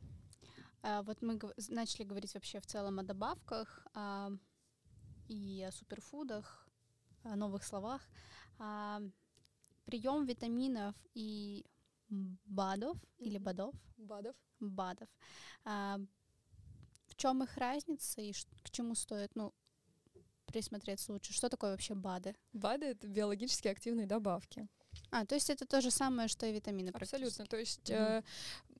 [0.82, 4.30] А, вот мы начали говорить вообще в целом о добавках а,
[5.28, 6.68] и о суперфудах,
[7.24, 8.08] о новых словах.
[8.58, 9.00] А,
[9.84, 11.64] прием витаминов и
[12.08, 13.74] БАДов или БАДов?
[13.96, 14.36] БАДов.
[14.60, 15.08] БАДов.
[15.64, 15.98] А,
[17.06, 19.52] в чем их разница и к чему стоит, ну,
[20.46, 21.32] присмотреться лучше?
[21.32, 22.34] Что такое вообще БАДы?
[22.52, 24.68] БАДы— это биологически активные добавки.
[25.10, 27.46] А, то есть это то же самое, что и витамины Абсолютно.
[27.46, 28.18] То есть mm-hmm.
[28.18, 28.22] э,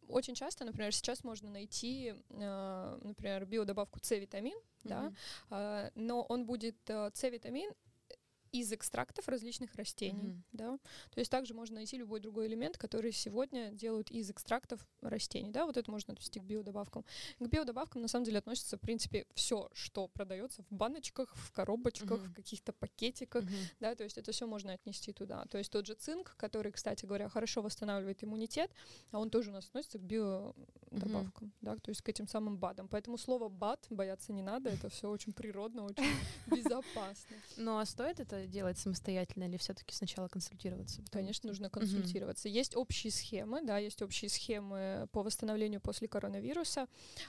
[0.09, 4.89] очень часто, например, сейчас можно найти, э, например, биодобавку С-витамин, mm-hmm.
[4.89, 5.13] да,
[5.51, 7.71] э, но он будет э, С-витамин
[8.53, 10.43] из экстрактов различных растений, mm-hmm.
[10.53, 10.79] да.
[11.11, 15.67] То есть также можно найти любой другой элемент, который сегодня делают из экстрактов растений, да.
[15.67, 17.05] Вот это можно отнести к биодобавкам.
[17.39, 22.21] К биодобавкам на самом деле относится в принципе все, что продается в баночках, в коробочках,
[22.21, 22.29] mm-hmm.
[22.29, 23.75] в каких-то пакетиках, mm-hmm.
[23.81, 23.95] да.
[23.95, 25.45] То есть это все можно отнести туда.
[25.47, 28.71] То есть тот же цинк, который, кстати говоря, хорошо восстанавливает иммунитет,
[29.11, 31.53] а он тоже у нас относится к биодобавкам, mm-hmm.
[31.61, 32.89] да, то есть к этим самым БАДам.
[32.89, 36.05] Поэтому слово БАД бояться не надо, это все очень природно, очень
[36.47, 37.37] безопасно.
[37.57, 41.03] Ну а стоит это делать самостоятельно или все-таки сначала консультироваться?
[41.11, 42.49] Конечно, нужно консультироваться.
[42.49, 46.87] Есть общие схемы, да, есть общие схемы по восстановлению после коронавируса.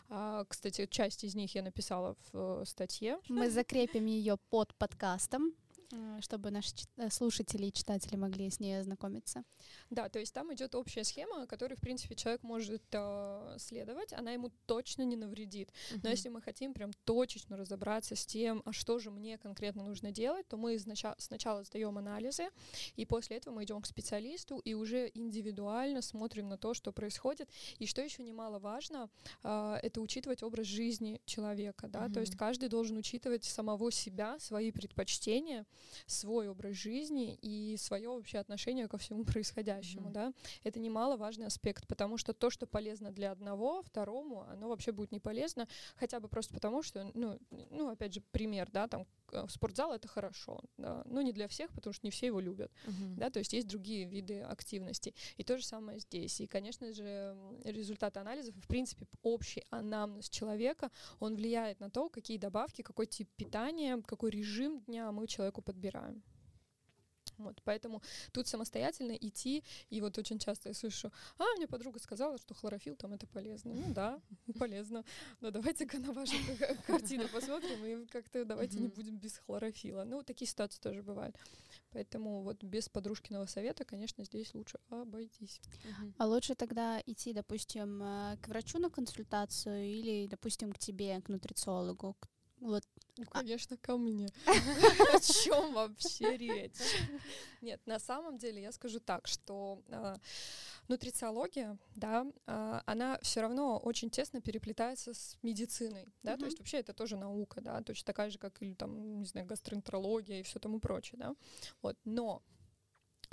[0.10, 3.20] А, кстати, часть из них я написала в э, статье.
[3.30, 5.54] Мы закрепим ее под подкастом.
[5.92, 9.44] Э, чтобы наши э, слушатели и читатели могли с ней ознакомиться.
[9.90, 14.32] Да, то есть там идет общая схема, которой, в принципе, человек может э, следовать, она
[14.32, 15.70] ему точно не навредит.
[15.70, 16.02] Uh-huh.
[16.04, 20.12] Но если мы хотим прям точечно разобраться с тем, а что же мне конкретно нужно
[20.12, 22.50] делать, то мы сначала, сначала сдаем анализы,
[22.96, 27.50] и после этого мы идем к специалисту и уже индивидуально смотрим на то, что происходит.
[27.80, 29.10] И что еще немаловажно,
[29.44, 32.14] э, это учитывать образ жизни человека, да, uh-huh.
[32.14, 35.66] то есть каждый должен учитывать самого себя, свои предпочтения,
[36.06, 40.14] свой образ жизни и свое вообще отношение ко всему происходящему, mm-hmm.
[40.14, 45.12] да, это немаловажный аспект, потому что то, что полезно для одного, второму, оно вообще будет
[45.12, 47.40] не полезно, хотя бы просто потому, что, ну,
[47.70, 49.06] ну опять же, пример, да, там
[49.48, 53.16] спортзал это хорошо, да, но не для всех, потому что не все его любят, uh-huh.
[53.16, 55.14] да, то есть есть другие виды активности.
[55.38, 56.42] И то же самое здесь.
[56.42, 62.38] И, конечно же, результат анализов, в принципе, общий анамнез человека, он влияет на то, какие
[62.38, 66.24] добавки, какой тип питания, какой режим дня мы человеку подбираем.
[67.40, 68.02] Вот, поэтому
[68.34, 72.96] тут самостоятельно идти, и вот очень часто я слышу, а, мне подруга сказала, что хлорофилл
[72.98, 73.74] там это полезно.
[73.74, 74.20] Ну да,
[74.60, 75.06] полезно.
[75.40, 76.36] Но давайте-ка на вашу
[76.86, 80.04] картину посмотрим, и как-то давайте не будем без хлорофила.
[80.04, 81.36] Ну, такие ситуации тоже бывают.
[81.92, 85.62] Поэтому вот без подружкиного совета, конечно, здесь лучше обойтись.
[86.18, 91.30] А лучше тогда идти, допустим, э, к врачу на консультацию или, допустим, к тебе, к
[91.30, 92.18] нутрициологу,
[92.60, 92.84] вот.
[93.20, 94.30] Ну, а конечно, ко мне.
[95.14, 96.72] О чем вообще речь?
[97.62, 100.16] Нет, на самом деле я скажу так, что э,
[100.88, 106.78] нутрициология, да, э, она все равно очень тесно переплетается с медициной, да, то есть вообще
[106.78, 110.60] это тоже наука, да, точно такая же, как или там, не знаю, гастроэнтерология и все
[110.60, 111.36] тому прочее, да,
[111.82, 112.42] вот, но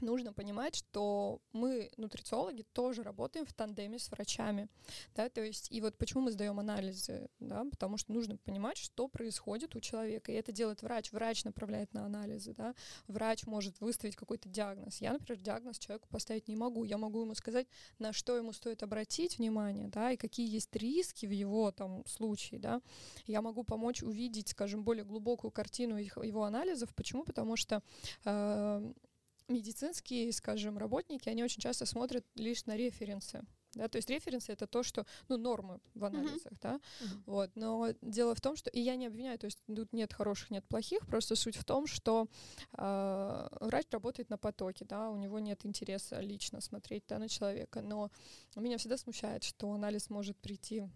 [0.03, 4.69] нужно понимать, что мы, нутрициологи, тоже работаем в тандеме с врачами,
[5.15, 9.09] да, то есть, и вот почему мы сдаем анализы, да, потому что нужно понимать, что
[9.09, 12.75] происходит у человека, и это делает врач, врач направляет на анализы, да,
[13.09, 17.35] врач может выставить какой-то диагноз, я, например, диагноз человеку поставить не могу, я могу ему
[17.35, 17.67] сказать,
[17.99, 22.61] на что ему стоит обратить внимание, да, и какие есть риски в его там случае,
[22.61, 22.81] да,
[23.27, 27.83] я могу помочь увидеть, скажем, более глубокую картину его анализов, почему, потому что
[28.25, 28.93] э,
[29.49, 33.43] медицинские, скажем, работники, они очень часто смотрят лишь на референсы.
[33.75, 36.63] Да, то есть референсы это то, что, ну, нормы в анализах, uh-huh.
[36.63, 37.23] да, uh-huh.
[37.27, 40.51] вот, но дело в том, что, и я не обвиняю, то есть тут нет хороших,
[40.51, 42.27] нет плохих, просто суть в том, что
[42.73, 47.83] э, врач работает на потоке, да, у него нет интереса лично смотреть, да, на человека,
[47.83, 48.11] но
[48.57, 50.89] меня всегда смущает, что анализ может прийти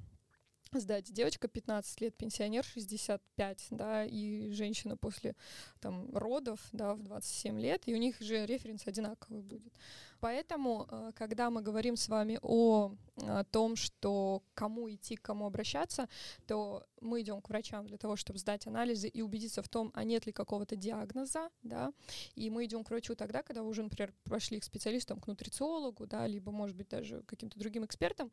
[0.79, 1.13] сдать.
[1.13, 5.35] Девочка 15 лет, пенсионер 65, да, и женщина после
[5.81, 9.73] там родов, да, в 27 лет, и у них же референс одинаковый будет.
[10.21, 15.47] Поэтому, э, когда мы говорим с вами о, о том, что кому идти, к кому
[15.47, 16.09] обращаться,
[16.47, 20.05] то мы идем к врачам для того, чтобы сдать анализы и убедиться в том, а
[20.05, 21.93] нет ли какого-то диагноза, да,
[22.35, 26.27] и мы идем к врачу тогда, когда уже, например, пошли к специалистам, к нутрициологу, да,
[26.27, 28.31] либо, может быть, даже каким-то другим экспертам,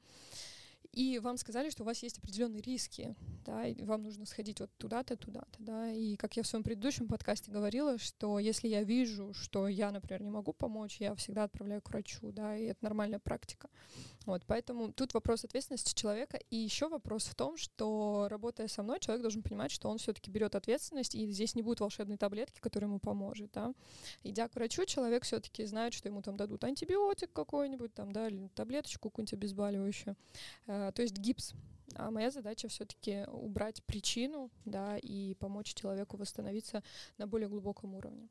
[0.91, 4.69] и вам сказали, что у вас есть определенные риски, да, и вам нужно сходить вот
[4.77, 9.33] туда-то, туда-то, да, и как я в своем предыдущем подкасте говорила, что если я вижу,
[9.33, 13.19] что я, например, не могу помочь, я всегда отправляю к врачу, да, и это нормальная
[13.19, 13.69] практика.
[14.25, 18.99] Вот, поэтому тут вопрос ответственности человека, и еще вопрос в том, что работая со мной,
[18.99, 22.89] человек должен понимать, что он все-таки берет ответственность, и здесь не будет волшебной таблетки, которая
[22.89, 23.73] ему поможет, да.
[24.23, 28.49] Идя к врачу, человек все-таки знает, что ему там дадут антибиотик какой-нибудь, там, да, или
[28.49, 30.17] таблеточку какую-нибудь обезболивающую,
[30.91, 31.53] то есть гипс.
[31.95, 36.83] А моя задача все-таки убрать причину, да, и помочь человеку восстановиться
[37.17, 38.27] на более глубоком уровне.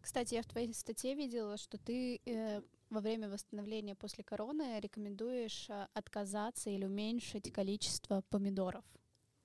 [0.00, 5.70] Кстати, я в твоей статье видела, что ты э, во время восстановления после короны рекомендуешь
[5.70, 8.84] э, отказаться или уменьшить количество помидоров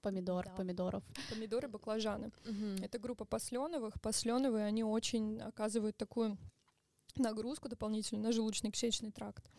[0.01, 0.51] помидор, да.
[0.51, 1.03] помидоров.
[1.29, 2.31] Помидоры, баклажаны.
[2.45, 2.83] Угу.
[2.83, 3.99] Это группа посленовых.
[4.01, 6.37] Посленовые, они очень оказывают такую
[7.17, 9.51] нагрузку дополнительную на желудочно-кишечный тракт.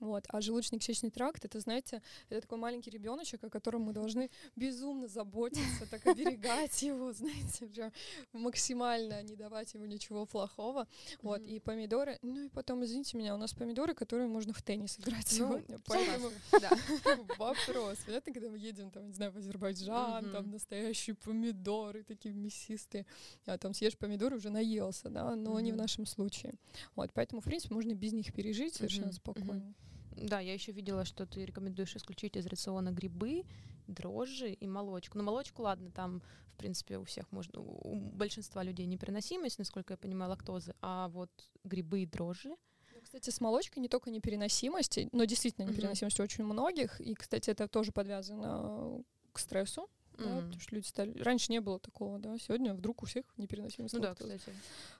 [0.00, 0.24] Вот.
[0.28, 5.86] А желудочно-кишечный тракт, это, знаете, это такой маленький ребеночек, о котором мы должны безумно заботиться,
[5.90, 7.92] так оберегать его, знаете, прям
[8.32, 10.88] максимально не давать ему ничего плохого.
[11.22, 11.42] Вот.
[11.42, 15.26] И помидоры, ну и потом, извините меня, у нас помидоры, которые можно в теннис играть
[15.32, 15.78] ну, сегодня.
[15.86, 16.30] Поэтому
[17.38, 17.98] вопрос.
[18.06, 23.06] Понятно, когда мы едем, там, не знаю, в Азербайджан, там настоящие помидоры, такие мясистые,
[23.46, 26.54] а там съешь помидоры, уже наелся, да, но не в нашем случае.
[26.96, 27.10] Вот.
[27.12, 29.74] Поэтому, в принципе, можно без них пережить совершенно спокойно.
[30.16, 33.44] Да, я еще видела, что ты рекомендуешь исключить из рациона грибы,
[33.86, 35.18] дрожжи и молочку.
[35.18, 36.22] Ну, молочку, ладно, там,
[36.54, 41.30] в принципе, у всех можно, у большинства людей непереносимость, насколько я понимаю, лактозы, а вот
[41.64, 42.56] грибы и дрожжи.
[42.94, 46.24] Ну, кстати, с молочкой не только непереносимость, но действительно непереносимость mm-hmm.
[46.24, 50.24] очень многих, и, кстати, это тоже подвязано к стрессу, mm-hmm.
[50.24, 51.18] да, потому что люди стали...
[51.18, 54.32] Раньше не было такого, да, сегодня вдруг у всех непереносимость Ну лактозы.
[54.32, 54.56] да, кстати.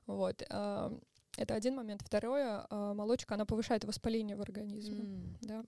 [0.07, 0.43] Вот.
[0.49, 0.99] А,
[1.41, 2.03] это один момент.
[2.05, 5.05] Второе, а, молочка, она повышает воспаление в организме.
[5.05, 5.65] Mm, да?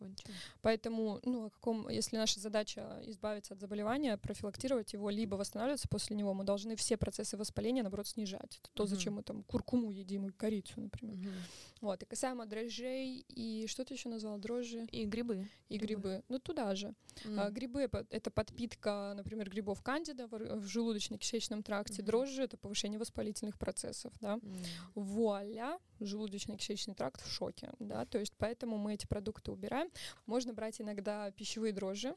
[0.61, 6.15] Поэтому, ну, о каком, если наша задача избавиться от заболевания, профилактировать его, либо восстанавливаться после
[6.15, 8.59] него, мы должны все процессы воспаления, наоборот, снижать.
[8.61, 8.87] Это то, mm-hmm.
[8.87, 11.17] зачем мы там куркуму едим и корицу, например.
[11.17, 11.33] Mm-hmm.
[11.81, 14.39] Вот, и касаемо дрожжей, и что ты еще назвал?
[14.39, 14.87] Дрожжи?
[14.93, 15.49] И грибы.
[15.71, 16.03] И грибы.
[16.03, 16.23] грибы.
[16.29, 16.95] Ну, туда же.
[17.25, 17.41] Mm.
[17.41, 22.03] А, грибы— это подпитка, например, грибов кандида в, в желудочно-кишечном тракте.
[22.03, 22.07] Mm-hmm.
[22.07, 24.37] Дрожжи— это повышение воспалительных процессов, да.
[24.37, 24.67] Mm.
[24.95, 25.62] Вуаля!
[26.01, 28.05] Желудочно-кишечный тракт в шоке, да.
[28.07, 29.89] То есть поэтому мы эти продукты убираем.
[30.27, 32.15] Можно брать иногда пищевые дрожжи.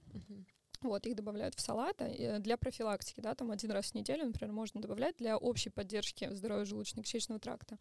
[0.81, 4.53] Вот, их добавляют в салат э, для профилактики, да, там один раз в неделю, например,
[4.53, 7.77] можно добавлять для общей поддержки здоровья желудочно-кишечного тракта.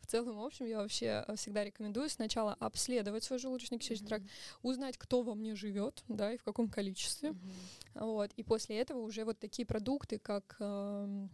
[0.00, 4.06] В целом, в общем, я вообще э, всегда рекомендую сначала обследовать свой желудочно-кишечный mm-hmm.
[4.06, 4.26] тракт,
[4.62, 7.30] узнать, кто во мне живет, да, и в каком количестве.
[7.30, 8.04] Mm-hmm.
[8.04, 11.28] Вот, и после этого уже вот такие продукты, как э,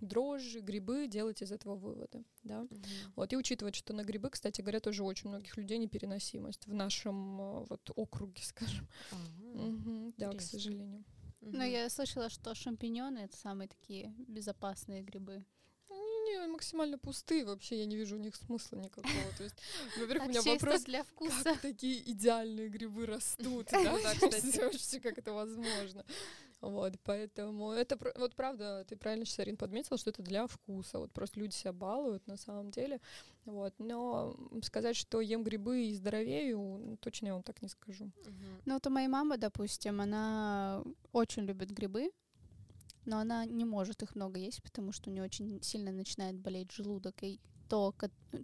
[0.00, 2.62] дрожжи, грибы, делать из этого выводы, да.
[2.62, 2.76] Угу.
[3.16, 7.40] Вот, и учитывать, что на грибы, кстати говоря, тоже очень многих людей непереносимость в нашем
[7.40, 8.88] э, вот округе, скажем.
[9.12, 9.62] Угу.
[9.62, 11.04] Угу, да, к сожалению.
[11.40, 15.44] Но я слышала, что шампиньоны это самые такие безопасные грибы.
[15.88, 19.32] Не, максимально пустые вообще, я не вижу у них смысла никакого.
[19.36, 19.56] То есть,
[19.98, 21.44] во-первых, у меня вопрос, для вкуса.
[21.44, 26.04] как такие идеальные грибы растут, да, кстати, как это возможно.
[26.60, 30.98] Вот, поэтому это вот правда, ты правильно, Сарин, подметила, что это для вкуса.
[30.98, 33.00] Вот просто люди себя балуют на самом деле.
[33.46, 38.04] Вот, но сказать, что ем грибы и здоровею, точно я вам так не скажу.
[38.04, 38.34] Угу.
[38.66, 42.10] Ну вот у моей мамы, допустим, она очень любит грибы,
[43.06, 46.72] но она не может их много есть, потому что у нее очень сильно начинает болеть
[46.72, 47.94] желудок, и то,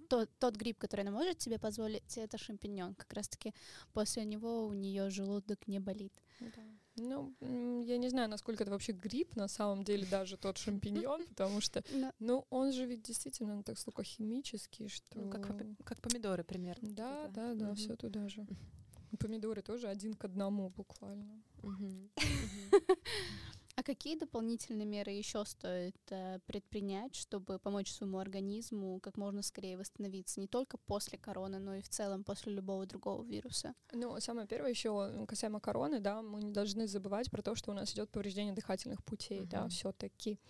[0.09, 2.95] то, тот гриб, который она может себе позволить, это шампиньон.
[2.95, 3.53] Как раз-таки
[3.93, 6.13] после него у нее желудок не болит.
[6.41, 6.63] Да.
[6.97, 7.35] Ну,
[7.83, 11.85] я не знаю, насколько это вообще гриб, на самом деле, даже тот шампиньон, потому что,
[12.19, 15.19] ну, он же ведь действительно так химический, что...
[15.19, 15.45] Ну, как,
[15.85, 16.91] как помидоры примерно.
[16.91, 18.47] Да, да, да, все туда же.
[19.19, 21.43] Помидоры тоже один к одному буквально.
[23.87, 30.41] Какие дополнительные меры еще стоит э, предпринять, чтобы помочь своему организму как можно скорее восстановиться,
[30.41, 33.75] не только после короны, но и в целом после любого другого вируса?
[33.93, 37.75] Ну, самое первое еще касаемо короны, да, мы не должны забывать про то, что у
[37.75, 39.51] нас идет повреждение дыхательных путей, uh-huh.
[39.51, 40.41] да, все-таки.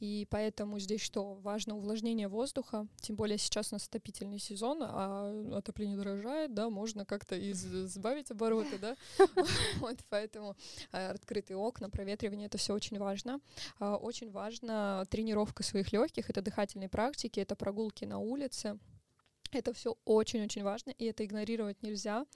[0.00, 1.34] И поэтому здесь что?
[1.34, 7.04] Важно увлажнение воздуха, тем более сейчас у нас отопительный сезон, а отопление дорожает, да, можно
[7.04, 8.96] как-то избавить обороты, да.
[9.80, 10.56] Вот поэтому
[10.92, 13.40] э, открытые окна, проветривание, это все очень важно.
[13.78, 18.78] А, очень важна тренировка своих легких, это дыхательные практики, это прогулки на улице.
[19.52, 22.26] Это все очень-очень важно, и это игнорировать нельзя.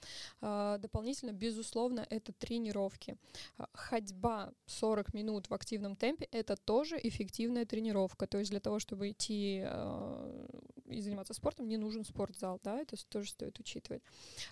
[0.40, 3.16] А, дополнительно, безусловно, это тренировки.
[3.58, 8.26] А, ходьба 40 минут в активном темпе— это тоже эффективная тренировка.
[8.26, 9.64] То есть для того, чтобы идти
[10.90, 14.02] и заниматься спортом, не нужен спортзал, да, это тоже стоит учитывать.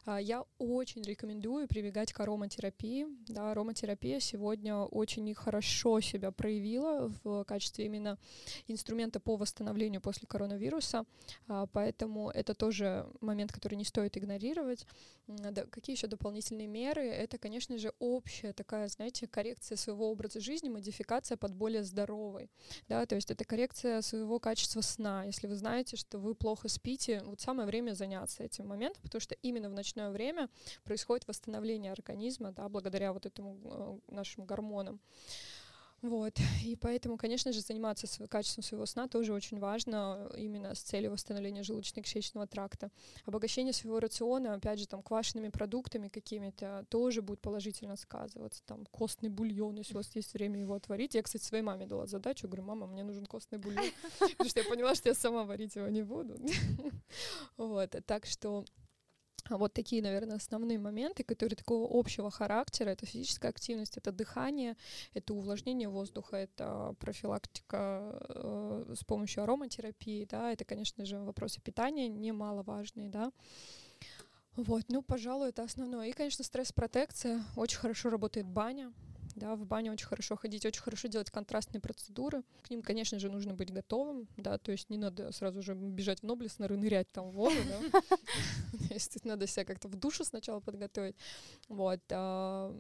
[0.07, 7.45] А, я очень рекомендую прибегать к ароматерапии, да, ароматерапия сегодня очень хорошо себя проявила в
[7.45, 8.19] качестве именно
[8.67, 11.05] инструмента по восстановлению после коронавируса,
[11.49, 14.87] а, поэтому это тоже момент, который не стоит игнорировать.
[15.71, 17.07] Какие еще дополнительные меры?
[17.07, 22.51] Это, конечно же, общая такая, знаете, коррекция своего образа жизни, модификация под более здоровый,
[22.89, 25.25] да, то есть это коррекция своего качества сна.
[25.25, 29.35] Если вы знаете, что вы плохо спите, вот самое время заняться этим моментом, потому что
[29.43, 30.49] именно в ночное время
[30.85, 35.01] происходит восстановление организма, да, благодаря вот этому э, нашим гормонам.
[36.03, 36.39] Вот.
[36.65, 41.63] И поэтому, конечно же, заниматься качеством своего сна тоже очень важно именно с целью восстановления
[41.63, 42.91] желудочно-кишечного тракта.
[43.25, 48.63] Обогащение своего рациона, опять же, там, квашенными продуктами какими-то тоже будет положительно сказываться.
[48.65, 51.15] Там, костный бульон, если у вас есть время его отварить.
[51.15, 53.85] Я, кстати, своей маме дала задачу, говорю, мама, мне нужен костный бульон,
[54.21, 56.37] потому что я поняла, что я сама варить его не буду.
[57.57, 57.97] Вот.
[58.07, 58.65] Так что
[59.51, 62.91] вот такие, наверное, основные моменты, которые такого общего характера.
[62.91, 64.77] Это физическая активность, это дыхание,
[65.15, 72.09] это увлажнение воздуха, это профилактика э, с помощью ароматерапии, да, это, конечно же, вопросы питания
[72.09, 73.33] немаловажные, да.
[74.57, 76.09] Вот, ну, пожалуй, это основное.
[76.09, 77.45] И, конечно, стресс-протекция.
[77.55, 78.93] Очень хорошо работает баня
[79.39, 82.43] да, в баню очень хорошо ходить, очень хорошо делать контрастные процедуры.
[82.63, 86.21] К ним, конечно же, нужно быть готовым, да, то есть не надо сразу же бежать
[86.21, 88.01] в Ноблес, нырять там в воду, да,
[89.25, 91.17] надо себя как-то в душу сначала подготовить,
[91.69, 92.77] вот, а,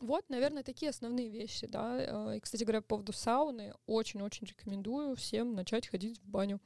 [0.00, 2.32] вот, наверное, такие основные вещи, да.
[2.32, 6.60] Э, и, кстати говоря, по поводу сауны, очень-очень рекомендую всем начать ходить в баню.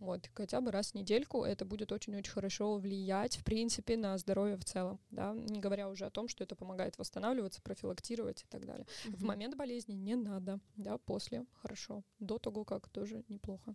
[0.00, 4.56] Вот, хотя бы раз в недельку это будет очень-очень хорошо влиять, в принципе, на здоровье
[4.56, 8.66] в целом, да, не говоря уже о том, что это помогает восстанавливаться, профилактировать и так
[8.66, 8.86] далее.
[8.86, 9.16] Mm-hmm.
[9.16, 13.74] В момент болезни не надо, да, после хорошо, до того, как тоже неплохо.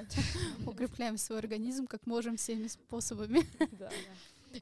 [0.66, 3.44] Укрепляем свой организм как можем всеми способами.
[3.78, 3.90] Да.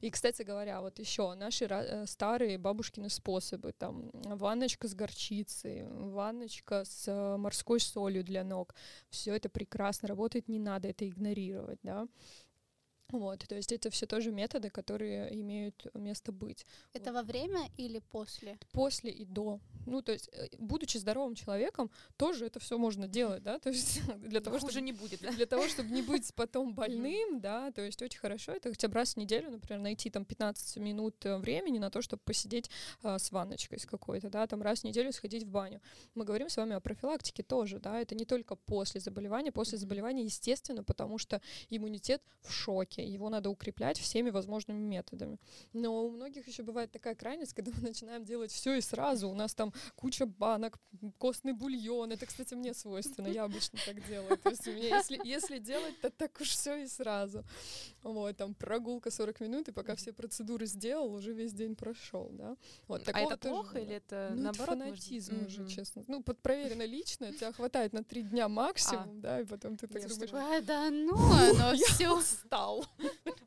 [0.01, 6.83] И, кстати говоря, вот еще наши э, старые бабушкины способы, там, ванночка с горчицей, ванночка
[6.85, 8.75] с э, морской солью для ног,
[9.09, 12.07] все это прекрасно работает, не надо это игнорировать, да.
[13.09, 16.65] Вот, то есть это все тоже методы, которые имеют место быть.
[16.93, 17.19] Это вот.
[17.19, 18.57] во время или после?
[18.71, 19.59] После и до.
[19.85, 24.01] Ну, то есть, э, будучи здоровым человеком, тоже это все можно делать, да, то есть
[24.17, 25.31] для того, чтобы не будет, да?
[25.31, 28.95] для того, чтобы не быть потом больным, да, то есть очень хорошо это хотя бы
[28.95, 32.69] раз в неделю, например, найти там 15 минут э, времени на то, чтобы посидеть
[33.03, 35.81] а, с ванночкой с какой-то, да, там раз в неделю сходить в баню.
[36.15, 40.23] Мы говорим с вами о профилактике тоже, да, это не только после заболевания, после заболевания,
[40.23, 45.39] естественно, потому что иммунитет в шоке, его надо укреплять всеми возможными методами.
[45.73, 49.35] Но у многих еще бывает такая крайность, когда мы начинаем делать все и сразу, у
[49.35, 50.79] нас там куча банок,
[51.17, 52.11] костный бульон.
[52.11, 54.37] Это, кстати, мне свойственно, я обычно так делаю.
[54.37, 57.43] То есть у меня, если, если делать, то так уж все и сразу.
[58.03, 62.55] Вот, там прогулка 40 минут, и пока все процедуры сделал, уже весь день прошел, да.
[62.87, 64.77] Вот, а это плохо или это ну, наоборот?
[64.77, 65.59] Это фанатизм может...
[65.59, 66.03] уже, честно.
[66.07, 69.21] Ну, под проверено лично, тебя хватает на три дня максимум, а.
[69.21, 70.29] да, и потом ты так думаешь...
[70.33, 71.15] А, да ну,
[71.57, 72.85] но все устал.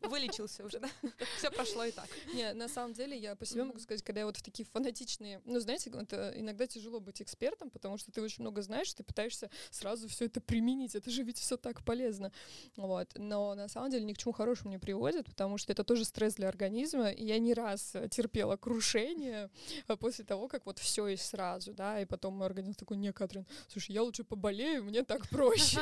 [0.02, 0.88] Вылечился уже, да?
[1.38, 2.08] Все прошло и так.
[2.34, 5.42] Не, на самом деле, я по себе могу сказать, когда я вот в такие фанатичные...
[5.44, 5.98] Ну, знаете, это
[6.34, 10.40] иногда тяжело быть экспертом, потому что ты очень много знаешь, ты пытаешься сразу все это
[10.40, 10.94] применить.
[10.94, 12.32] Это же ведь все так полезно.
[12.76, 13.08] Вот.
[13.16, 16.34] Но на самом деле ни к чему хорошему не приводит, потому что это тоже стресс
[16.34, 17.10] для организма.
[17.10, 19.50] И я не раз терпела крушение
[19.86, 23.12] а после того, как вот все и сразу, да, и потом мой организм такой, не,
[23.12, 25.80] Катрин, слушай, я лучше поболею, мне так проще.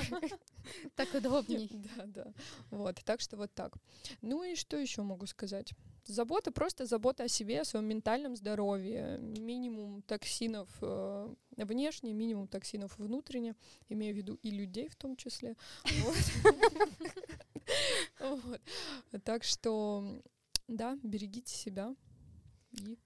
[0.95, 1.71] Так удобней.
[1.97, 2.33] Да, да.
[2.71, 3.75] Вот, так что вот так.
[4.23, 5.73] Ну и что еще могу сказать?
[6.07, 12.97] Забота, просто забота о себе, о своем ментальном здоровье, минимум токсинов э, внешне, минимум токсинов
[12.99, 13.57] внутренне,
[13.89, 15.57] имею в виду и людей в том числе.
[19.25, 20.23] Так что,
[20.69, 21.95] да, берегите себя
[22.73, 22.97] и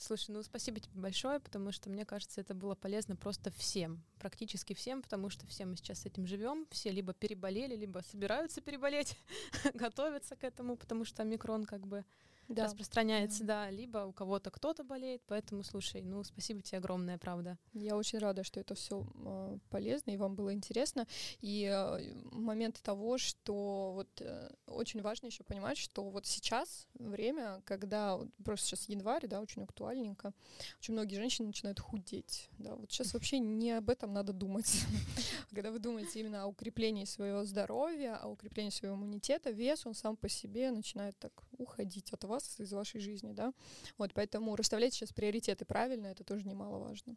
[0.00, 4.72] Слушай, ну спасибо тебе большое, потому что мне кажется, это было полезно просто всем, практически
[4.72, 9.16] всем, потому что все мы сейчас с этим живем, все либо переболели, либо собираются переболеть,
[9.74, 12.04] готовятся к этому, потому что микрон как бы
[12.48, 12.64] да.
[12.64, 13.64] распространяется, да.
[13.64, 17.58] да, либо у кого-то кто-то болеет, поэтому слушай, ну спасибо тебе огромное, правда.
[17.74, 21.06] Я очень рада, что это все э, полезно и вам было интересно.
[21.40, 27.60] И э, момент того, что вот э, очень важно еще понимать, что вот сейчас время,
[27.64, 30.32] когда просто сейчас январь, да, очень актуальненько,
[30.78, 34.84] очень многие женщины начинают худеть, да, вот сейчас вообще не об этом надо думать.
[35.50, 40.16] Когда вы думаете именно о укреплении своего здоровья, о укреплении своего иммунитета, вес, он сам
[40.16, 43.52] по себе начинает так уходить от вас из вашей жизни, да.
[43.98, 47.16] Вот, поэтому расставлять сейчас приоритеты правильно, это тоже немаловажно.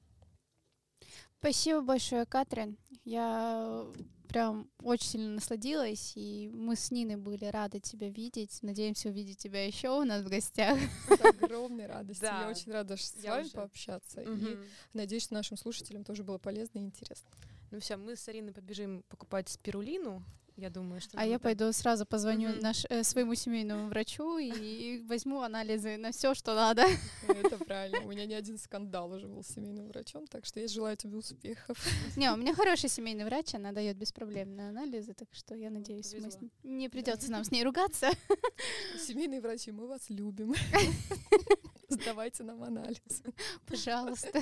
[1.40, 2.78] Спасибо большое, Катрин.
[3.04, 3.88] Я
[4.28, 8.60] прям очень сильно насладилась, и мы с Ниной были рады тебя видеть.
[8.62, 10.78] Надеемся увидеть тебя еще у нас в гостях.
[11.10, 12.28] С огромной радостью.
[12.28, 14.22] Я очень рада с вами пообщаться.
[14.22, 14.58] И
[14.94, 17.30] надеюсь, что нашим слушателям тоже было полезно и интересно.
[17.72, 20.24] Ну все, мы с Ариной побежим покупать спирулину.
[20.62, 21.18] Я думаю, что...
[21.18, 22.62] А я пойду сразу позвоню mm-hmm.
[22.62, 26.86] наш, э, своему семейному врачу и возьму анализы на все, что надо.
[27.28, 28.06] Это правильно.
[28.06, 31.18] У меня не один скандал уже был с семейным врачом, так что я желаю тебе
[31.18, 31.84] успехов.
[32.16, 36.30] Не, у меня хороший семейный врач, она дает беспроблемные анализы, так что я надеюсь, мы
[36.30, 36.38] с...
[36.62, 38.12] не придется нам с ней ругаться.
[39.00, 40.54] Семейные врачи, мы вас любим.
[41.92, 43.24] Сдавайте нам анализ.
[43.68, 44.42] Пожалуйста.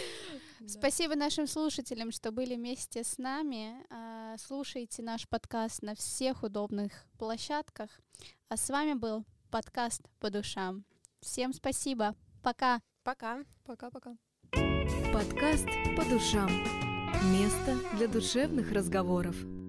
[0.66, 3.84] Спасибо нашим слушателям, что были вместе с нами.
[3.90, 7.88] А, слушайте наш подкаст на всех удобных площадках.
[8.48, 10.84] А с вами был подкаст по душам.
[11.20, 12.14] Всем спасибо.
[12.42, 12.80] Пока.
[13.02, 13.42] Пока.
[13.64, 14.16] Пока-пока.
[15.12, 16.50] Подкаст по душам.
[17.32, 19.61] Место для душевных разговоров.